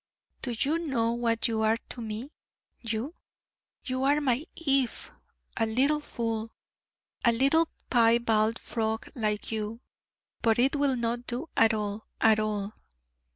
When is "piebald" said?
7.91-8.57